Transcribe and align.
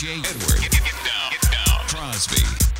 DJ 0.00 0.24
Edward 0.24 0.62
get, 0.62 0.72
get 0.72 0.94
down, 1.04 1.30
get 1.30 1.42
down. 1.52 1.78
Crosby. 1.88 2.79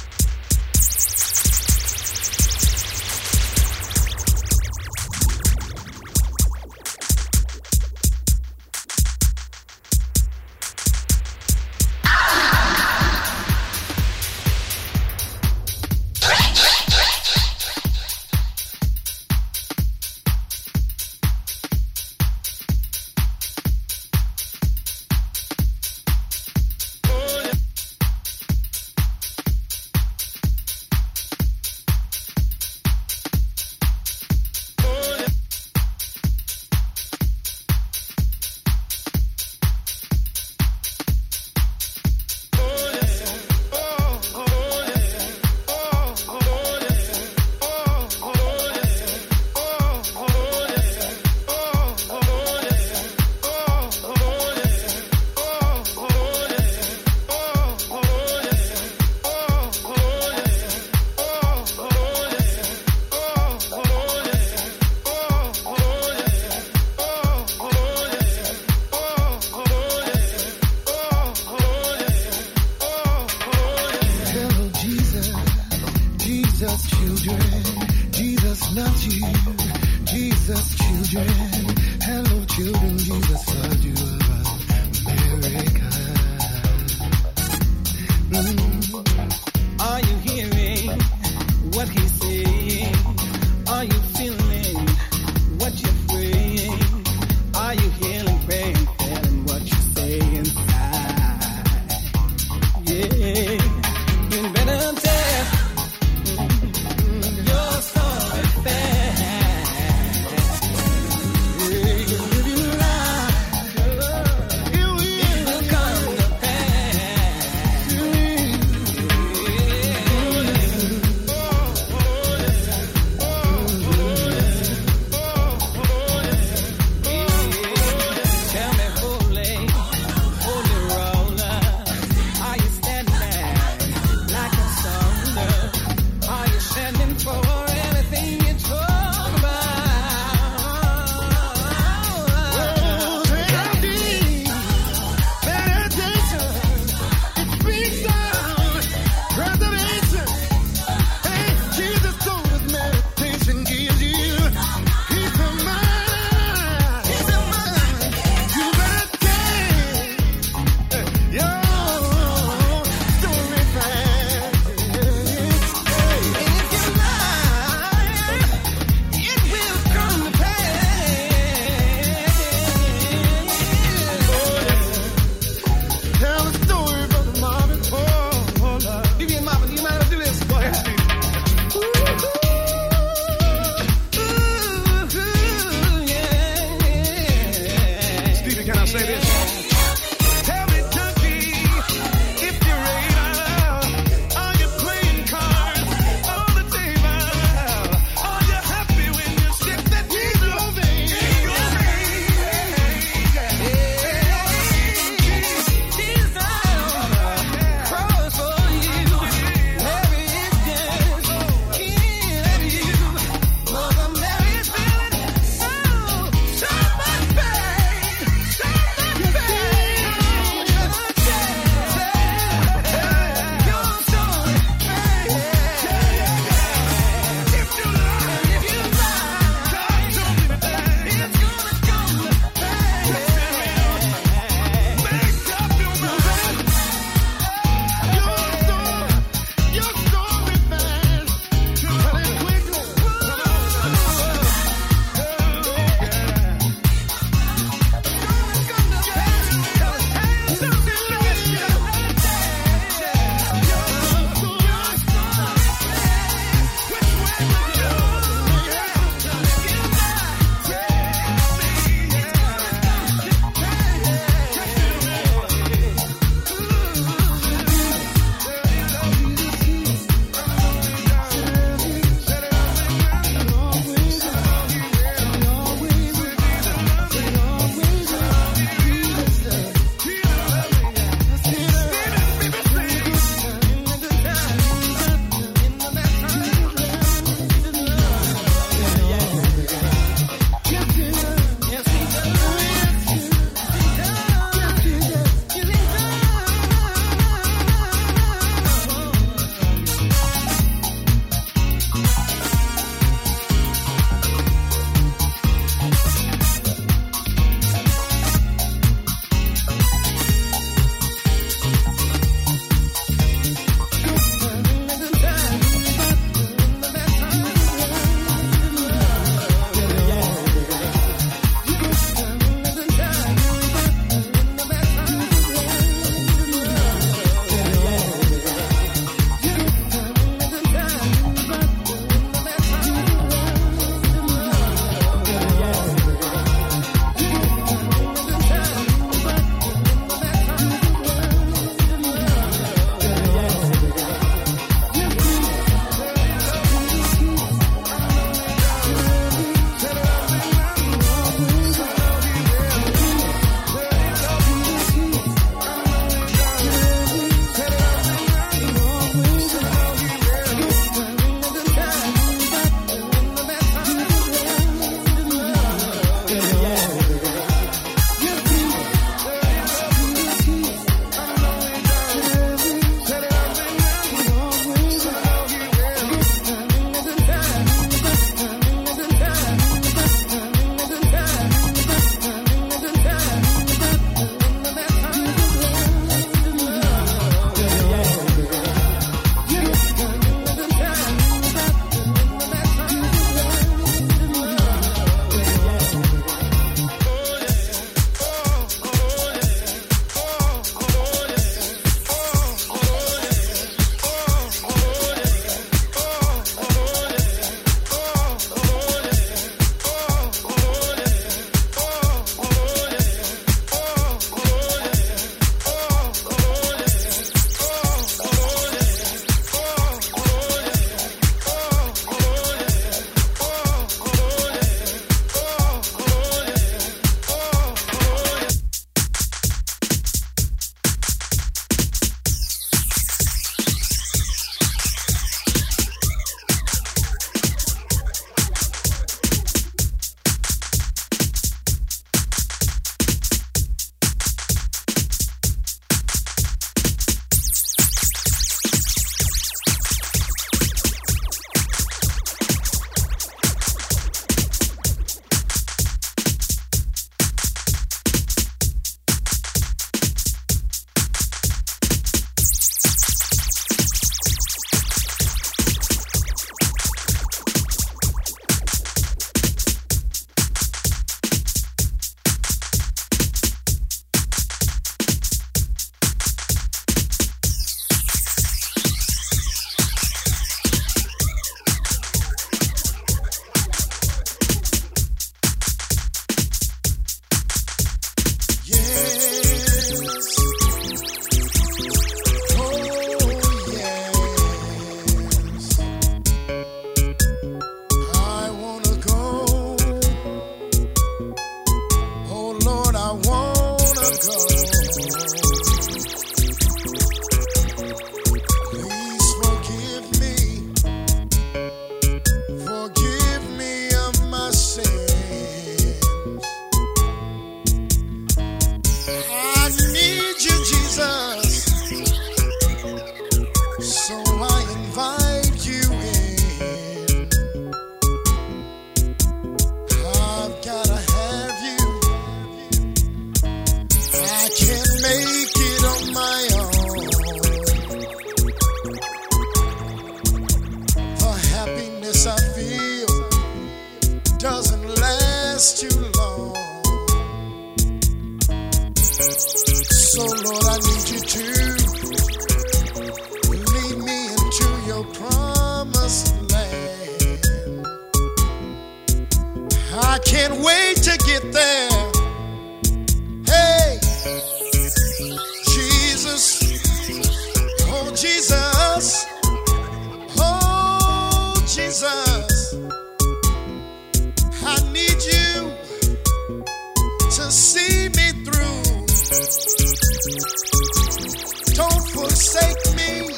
Don't 580.20 582.08
forsake 582.10 582.76
me. 582.94 583.30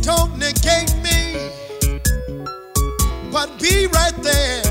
Don't 0.00 0.38
negate 0.38 0.94
me. 1.02 1.50
But 3.32 3.58
be 3.60 3.88
right 3.88 4.14
there. 4.22 4.69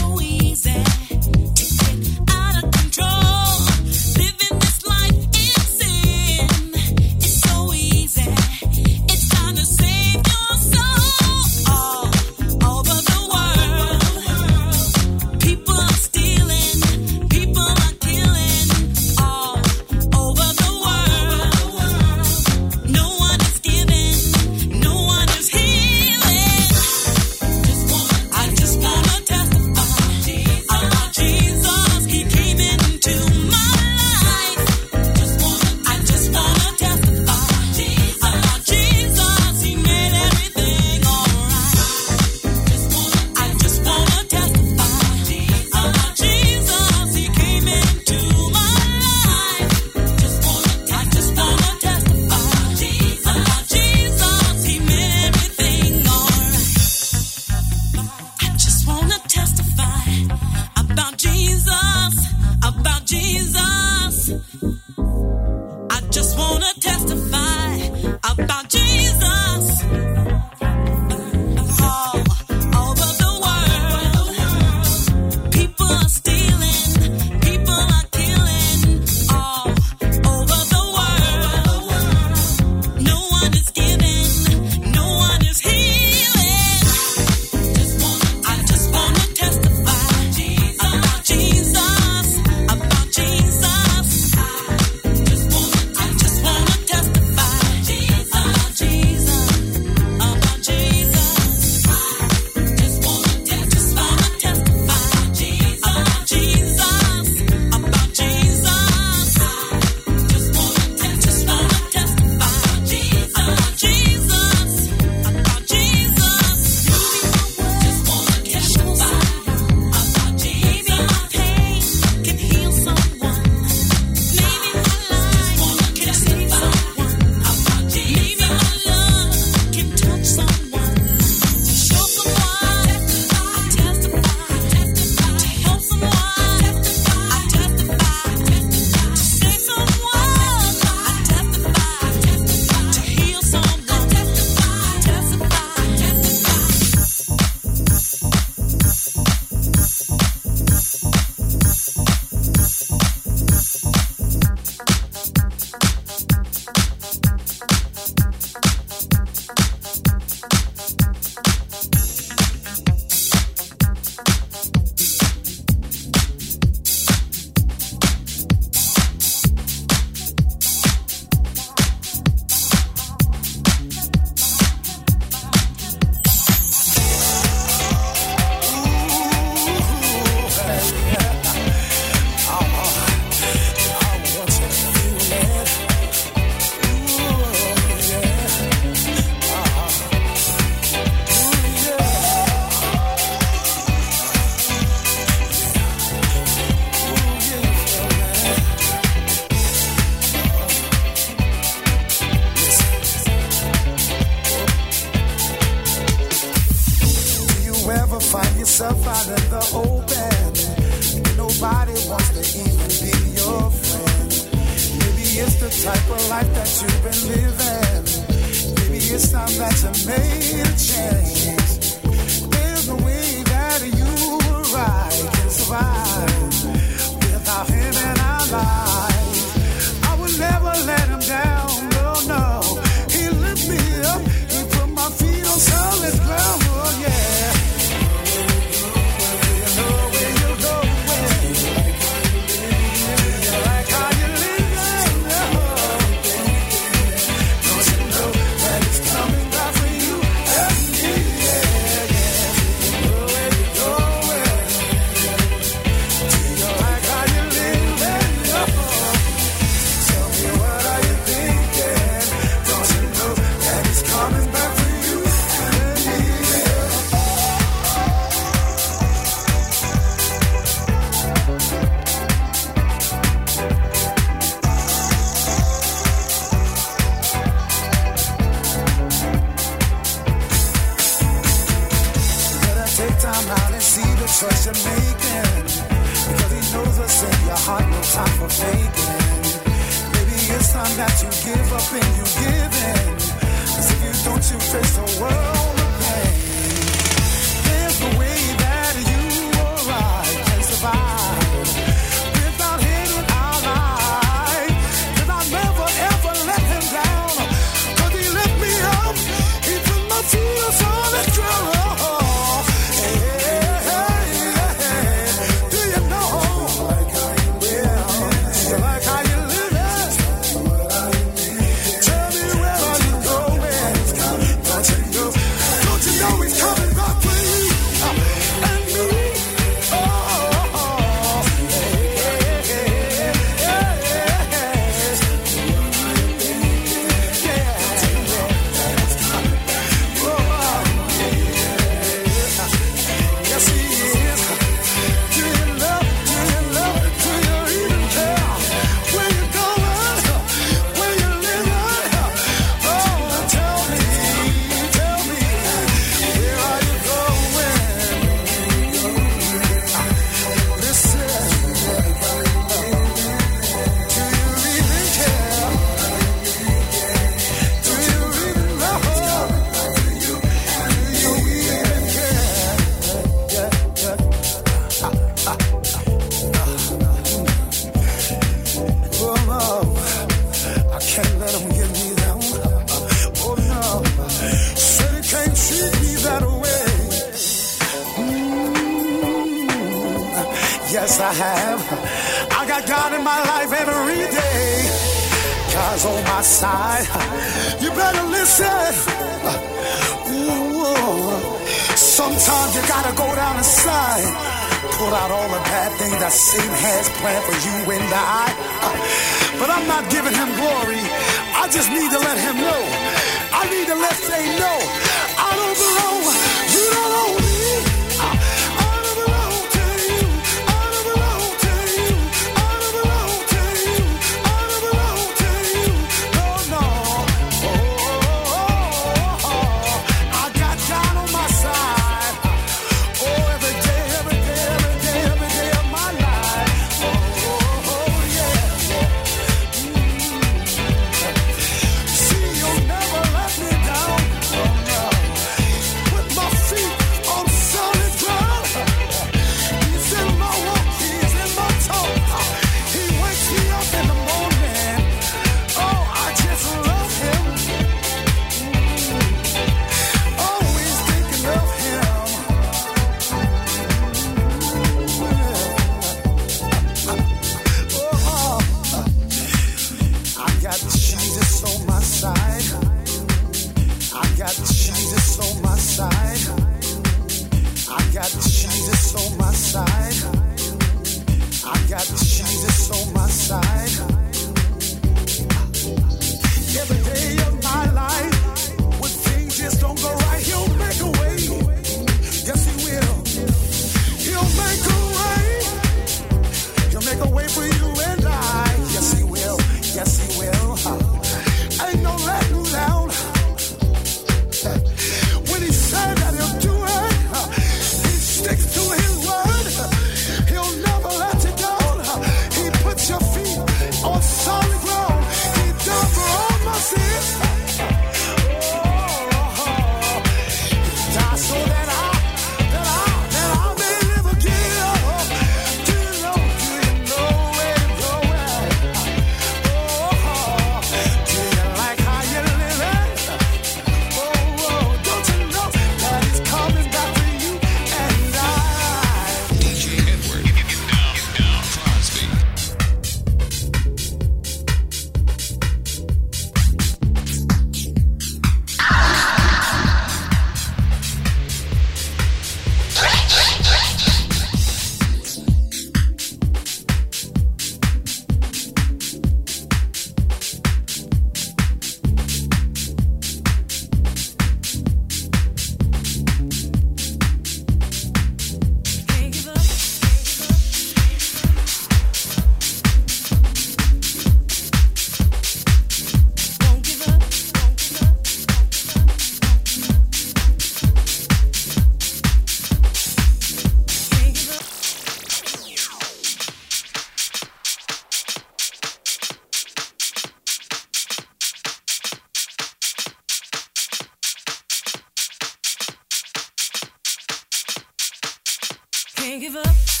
can't 599.21 599.39
give 599.39 599.55
up. 599.55 600.00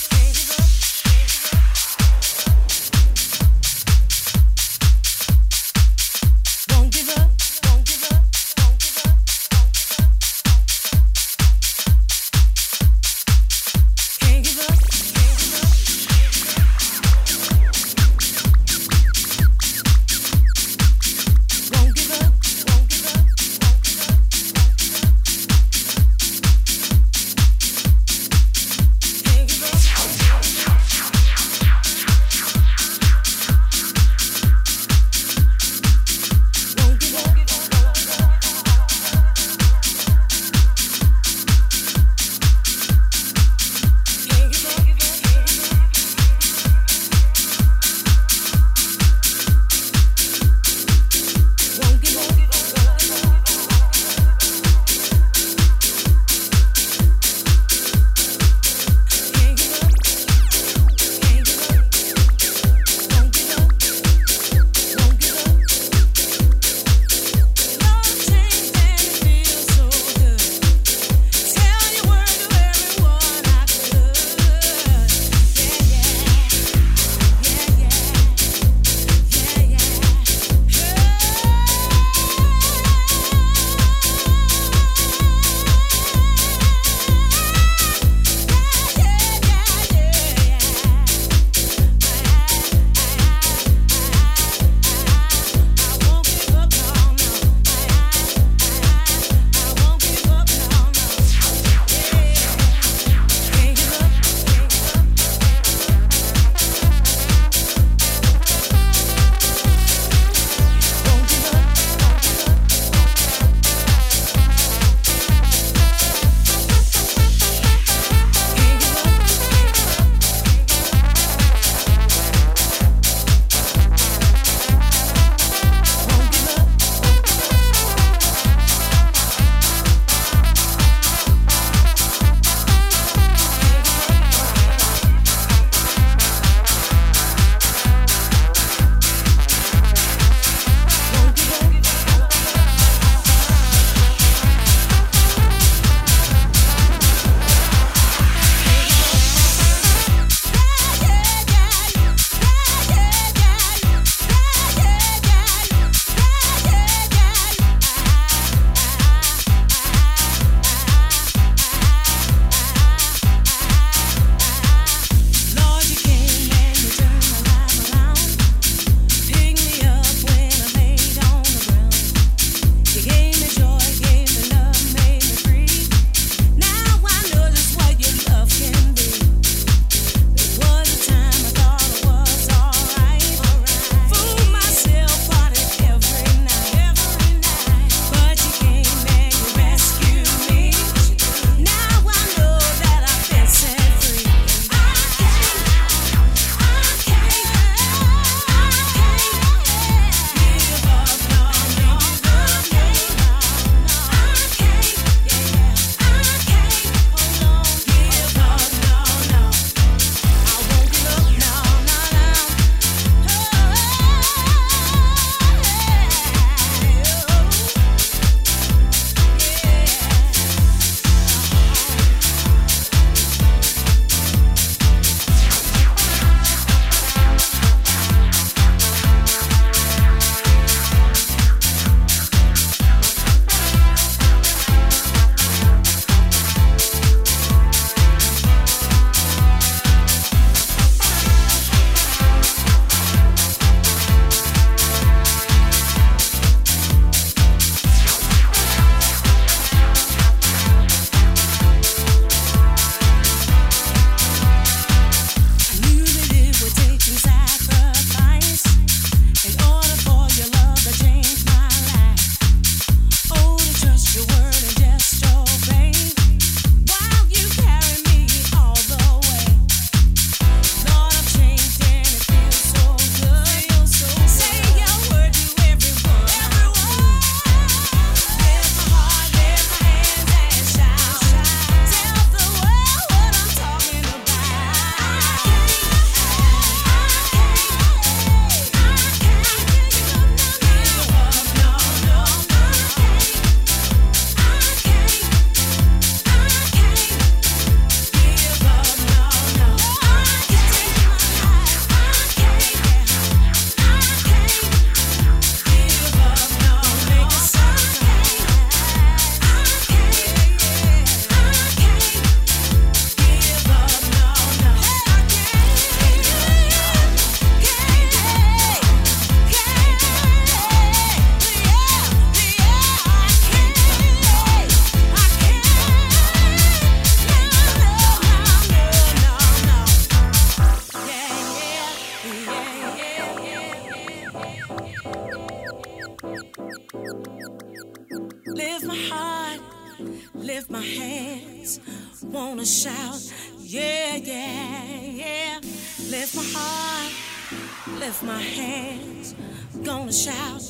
heart, 346.61 347.99
lift 347.99 348.23
my 348.23 348.41
hands, 348.41 349.35
gonna 349.83 350.13
shout, 350.13 350.63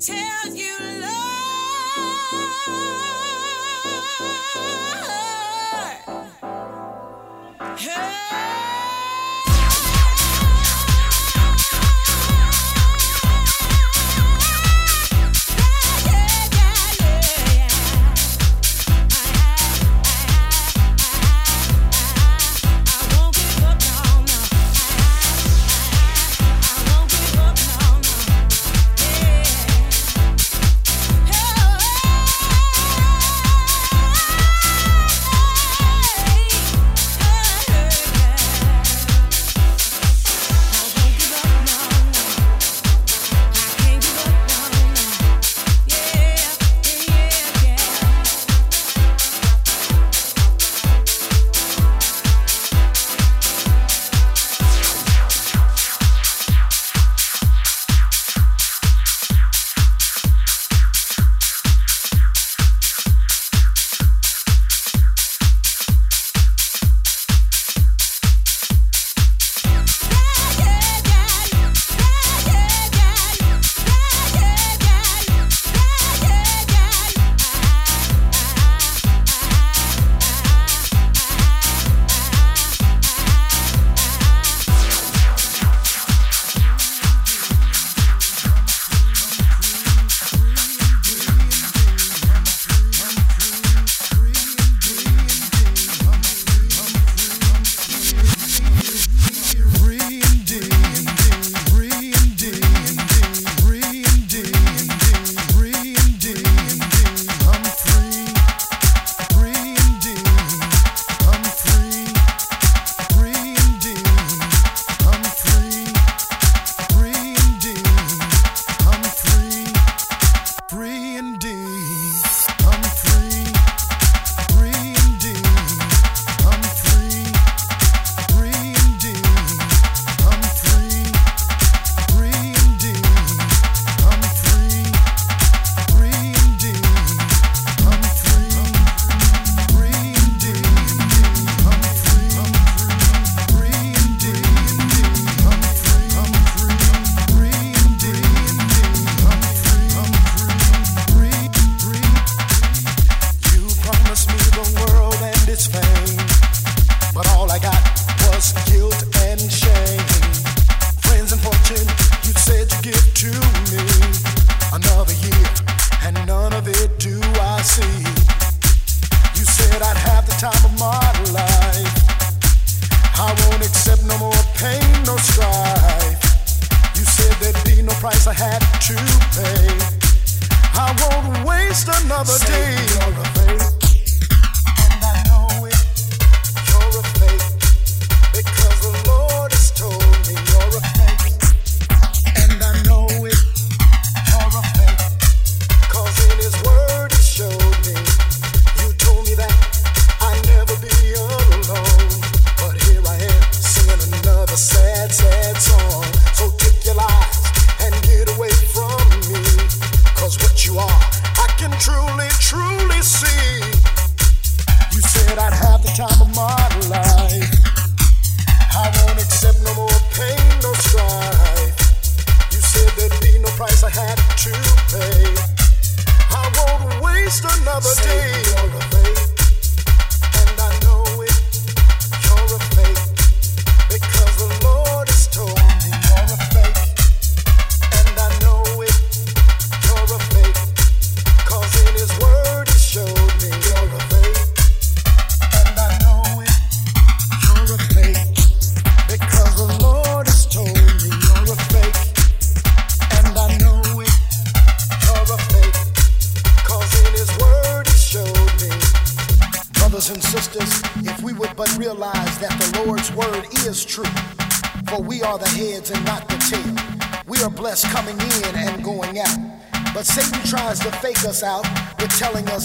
tell 0.00 0.54
you 0.54 0.76
love. 1.00 1.22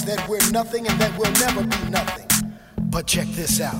that 0.07 0.25
we're 0.29 0.49
nothing 0.51 0.87
and 0.87 0.99
that 1.01 1.15
we'll 1.19 1.31
never 1.33 1.63
be 1.63 1.89
nothing. 1.89 2.27
But 2.83 3.07
check 3.07 3.27
this 3.27 3.59
out 3.59 3.75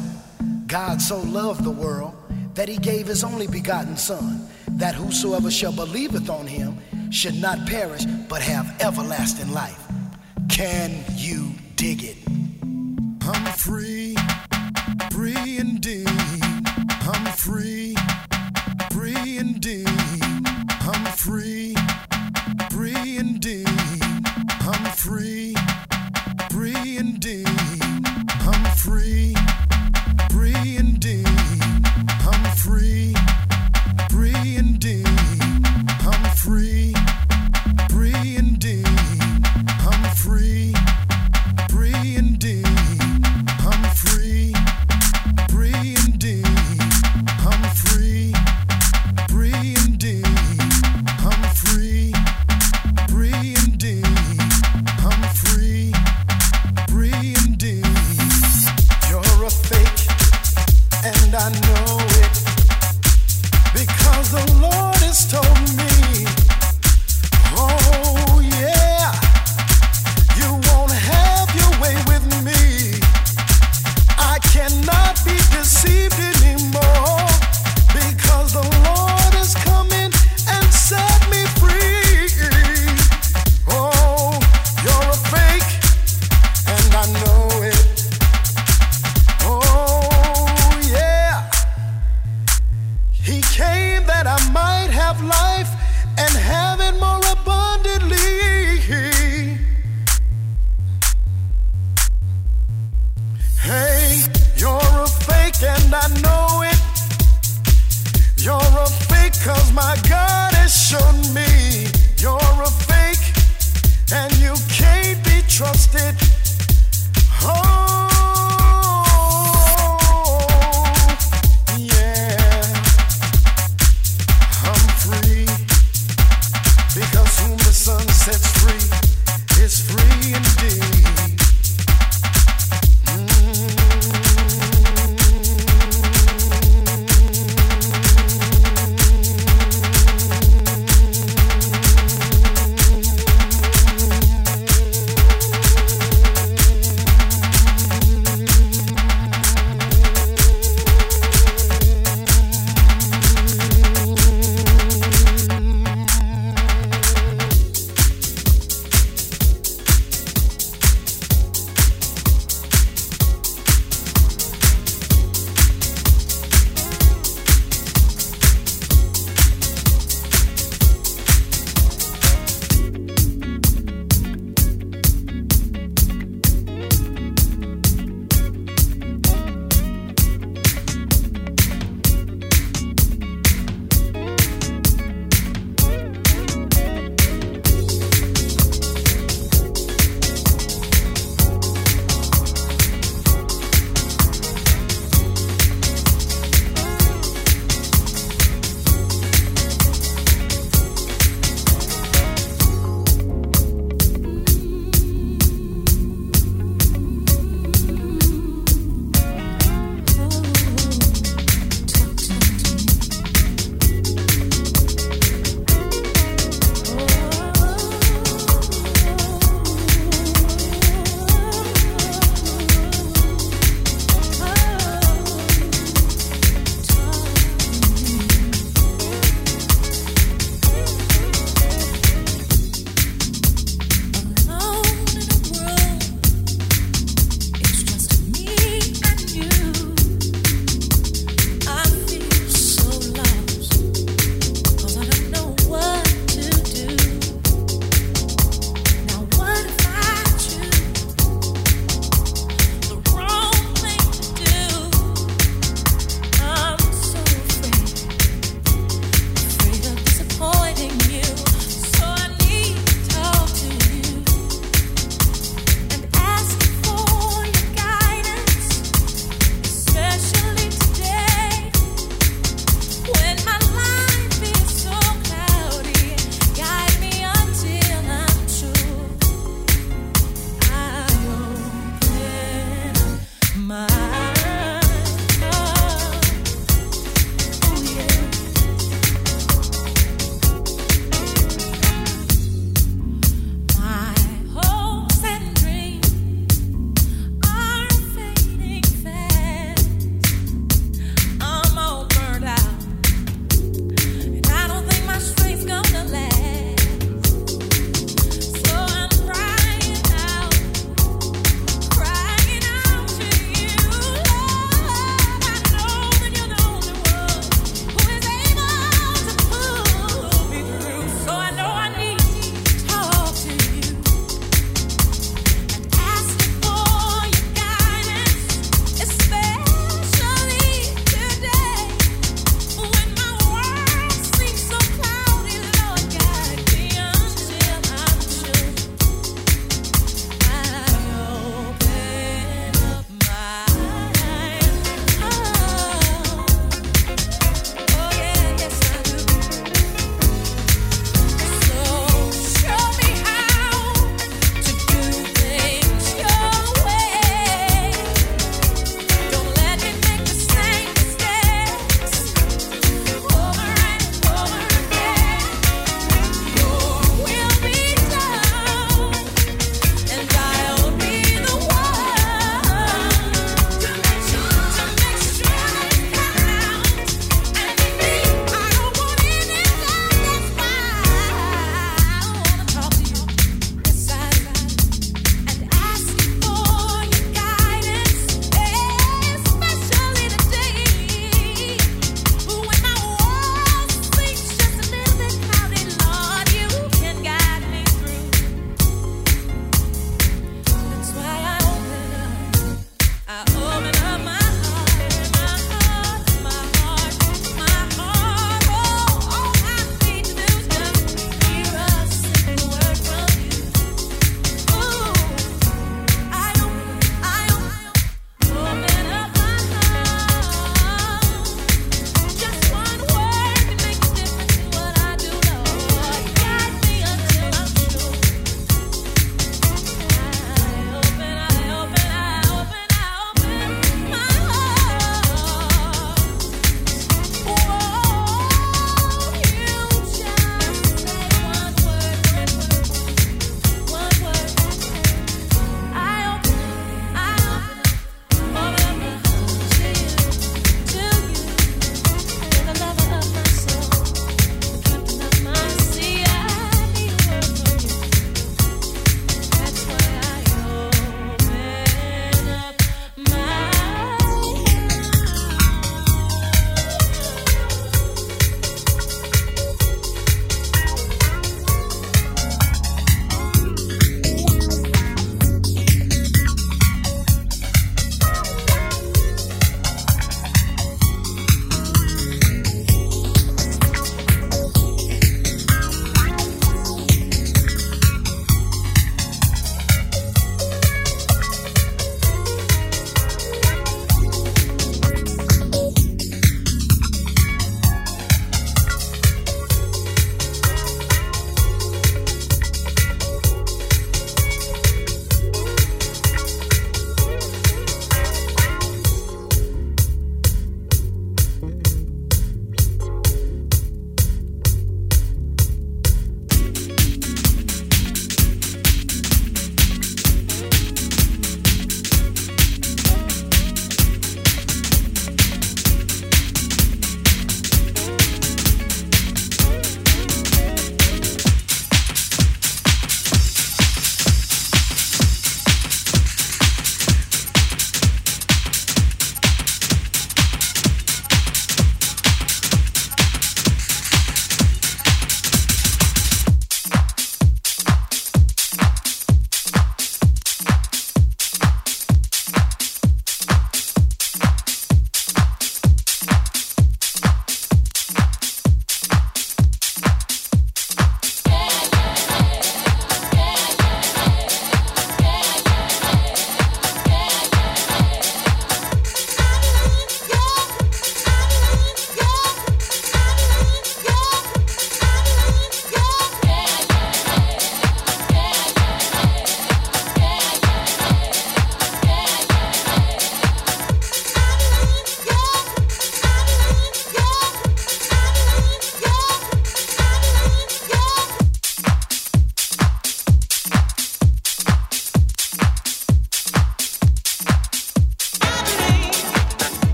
God 0.67 1.01
so 1.01 1.19
loved 1.19 1.63
the 1.63 1.71
world 1.71 2.13
that 2.53 2.67
he 2.67 2.78
gave 2.78 3.07
his 3.07 3.23
only 3.23 3.47
begotten 3.47 3.95
Son, 3.95 4.45
that 4.71 4.93
whosoever 4.93 5.49
shall 5.49 5.71
believeth 5.71 6.30
on 6.30 6.45
him 6.45 6.78
should 7.11 7.36
not 7.36 7.65
perish 7.65 8.03
but 8.28 8.41
have 8.41 8.75
everlasting 8.82 9.53
life. 9.53 9.82
Can 10.49 11.03
you 11.15 11.51
dig 11.75 12.03
it? 12.03 12.17
I'm 13.21 13.45
free. 13.53 14.06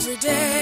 every 0.00 0.16
day. 0.16 0.59